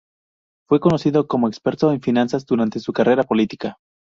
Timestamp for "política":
3.21-3.77